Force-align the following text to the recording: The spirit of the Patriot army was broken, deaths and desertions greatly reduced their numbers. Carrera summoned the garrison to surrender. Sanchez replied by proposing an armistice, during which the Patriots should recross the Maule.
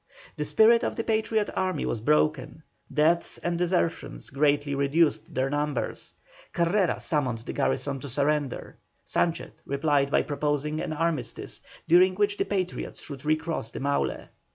The 0.35 0.45
spirit 0.45 0.83
of 0.83 0.95
the 0.95 1.03
Patriot 1.03 1.51
army 1.55 1.85
was 1.85 1.99
broken, 2.01 2.63
deaths 2.91 3.37
and 3.37 3.55
desertions 3.55 4.31
greatly 4.31 4.73
reduced 4.73 5.31
their 5.35 5.51
numbers. 5.51 6.15
Carrera 6.53 6.99
summoned 6.99 7.37
the 7.45 7.53
garrison 7.53 7.99
to 7.99 8.09
surrender. 8.09 8.77
Sanchez 9.05 9.51
replied 9.63 10.09
by 10.09 10.23
proposing 10.23 10.81
an 10.81 10.91
armistice, 10.93 11.61
during 11.87 12.15
which 12.15 12.37
the 12.37 12.45
Patriots 12.45 12.99
should 13.03 13.23
recross 13.25 13.69
the 13.69 13.79
Maule. 13.79 14.27